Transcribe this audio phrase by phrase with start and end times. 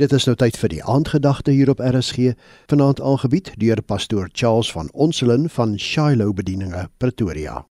[0.00, 2.30] Dit is nou tyd vir die aandgedagte hier op RSG,
[2.72, 7.66] vanaand aangebied deur pastoor Charles van Onselen van Shiloh Bedieninge, Pretoria.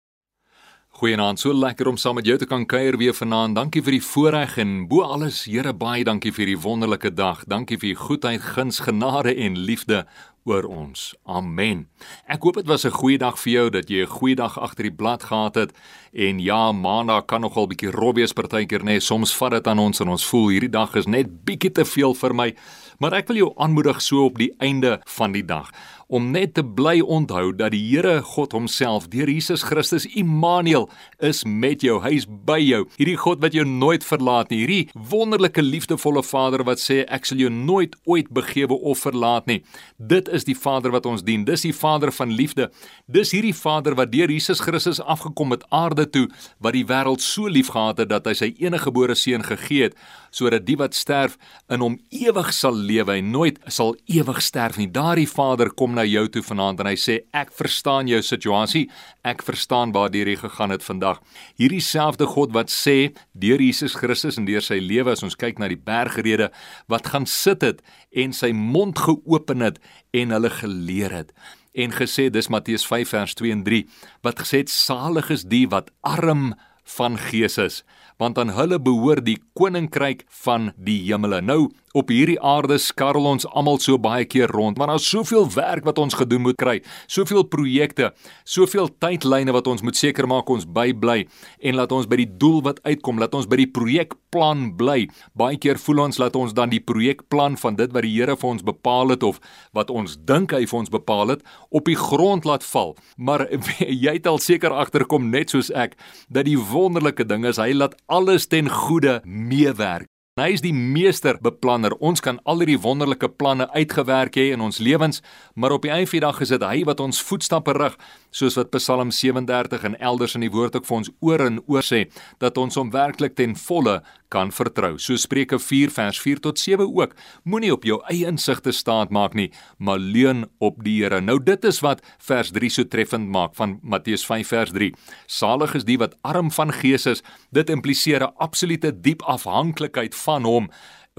[0.88, 3.58] Goeienaand, so lekker om saam met jou te kan kuier weer vanaand.
[3.58, 7.45] Dankie vir die voorreg en bo alles, Here, baie dankie vir die wonderlike dag.
[7.45, 10.06] Dankie vir u goedheid, guns, genade en liefde
[10.45, 11.15] oor ons.
[11.24, 11.87] Amen.
[12.29, 14.85] Ek hoop dit was 'n goeie dag vir jou dat jy 'n goeie dag agter
[14.85, 15.72] die blad gehad het.
[16.12, 18.84] En ja, maandag kan nogal bietjie rob wees partykeer nê.
[18.84, 21.84] Nee, soms vat dit aan ons en ons voel hierdie dag is net bietjie te
[21.84, 22.55] veel vir my.
[22.98, 25.70] Maar ek wil jou aanmoedig so op die einde van die dag
[26.14, 30.87] om net te bly onthou dat die Here God homself deur Jesus Christus Immanuel
[31.18, 31.96] is met jou.
[32.04, 32.84] Hy's by jou.
[33.00, 34.60] Hierdie God wat jou nooit verlaat nie.
[34.62, 39.59] Hierdie wonderlike liefdevolle Vader wat sê ek sal jou nooit ooit begewe of verlaat nie.
[39.98, 41.46] Dit is die Vader wat ons dien.
[41.48, 42.68] Dis die Vader van liefde.
[43.10, 46.28] Dis hierdie Vader wat deur Jesus Christus afgekom het aarde toe
[46.62, 49.98] wat die wêreld so liefgehad het dat hy sy enige gebore seun gegee het
[50.34, 51.37] sodat die wat sterf
[51.73, 54.90] in hom ewig sal lewe en nooit sal ewig sterf nie.
[54.90, 58.87] Daardie Vader kom na jou toe vanaand en hy sê ek verstaan jou situasie.
[59.24, 61.20] Ek verstaan waartoe jy gegaan het vandag.
[61.60, 65.59] Hierdie selfde God wat sê deur Jesus Christus en deur sy lewe as ons kyk
[65.59, 66.51] na die bergrede
[66.92, 69.83] wat gaan sit het en sy mond geopen het
[70.14, 71.37] en hulle geleer het
[71.75, 73.83] en gesê dis Matteus 5 vers 2 en 3
[74.27, 76.53] wat gesê het salig is die wat arm
[76.97, 77.83] van gees is
[78.23, 83.45] want aan hulle behoort die koninkryk van die hemele nou Op hierdie aarde skarrel ons
[83.47, 86.73] almal so baie keer rond, want daar's soveel werk wat ons gedoen moet kry,
[87.06, 88.09] soveel projekte,
[88.42, 91.20] soveel tydlyne wat ons moet seker maak ons bybly
[91.62, 95.05] en laat ons by die doel wat uitkom, laat ons by die projekplan bly.
[95.39, 98.51] Baie keer voel ons laat ons dan die projekplan van dit wat die Here vir
[98.51, 99.39] ons bepaal het of
[99.79, 102.97] wat ons dink hy vir ons bepaal het, op die grond laat val.
[103.14, 103.47] Maar
[104.06, 105.95] jy het al seker agterkom net soos ek
[106.27, 110.11] dat die wonderlike ding is hy laat alles ten goeie meewerk.
[110.35, 111.95] Hy is die meester beplanner.
[112.03, 115.21] Ons kan al hierdie wonderlike planne uitgewerk hê in ons lewens,
[115.55, 117.95] maar op die einde van die dag is dit hy wat ons voetstappe rig,
[118.35, 121.86] soos wat Psalm 37 en elders in die woord ook vir ons oor en oor
[121.86, 122.05] sê,
[122.42, 124.01] dat ons hom werklik ten volle
[124.35, 124.97] kan vertrou.
[124.98, 127.14] So Spreuke 4 vers 4 tot 7 ook.
[127.47, 131.20] Moenie op jou eie insigte staat maak nie, maar leun op die Here.
[131.20, 134.91] Nou dit is wat vers 3 so treffend maak van Matteus 5 vers 3.
[135.31, 137.22] Salig is die wat arm van gees is.
[137.54, 140.70] Dit impliseer 'n absolute diep afhanklikheid van hom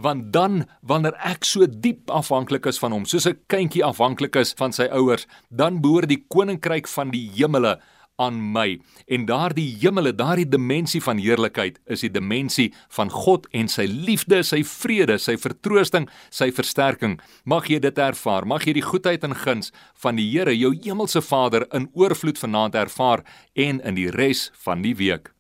[0.01, 4.53] want dan wanneer ek so diep afhanklik is van hom soos 'n kindjie afhanklik is
[4.53, 7.79] van sy ouers dan behoort die koninkryk van die hemele
[8.16, 8.79] aan my.
[9.07, 14.41] En daardie hemele daardie dimensie van heerlikheid is die dimensie van God en sy liefde
[14.44, 17.19] sy vrede sy vertroosting sy versterking.
[17.44, 18.47] Mag jy dit ervaar?
[18.47, 19.72] Mag jy die goedheid en guns
[20.03, 23.23] van die Here jou hemelse Vader in oorvloed vanaand ervaar
[23.53, 25.34] en in die res van die week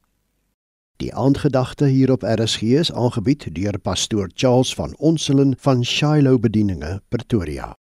[0.97, 7.01] Die aandgedagte hier op RSG is aangebied deur pastoor Charles van Onselen van Shiloh Bedieninge
[7.09, 7.75] Pretoria